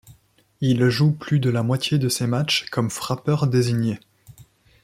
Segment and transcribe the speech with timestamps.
[0.61, 3.99] Il joue plus de la moitié de ses matchs comme frappeur désigné.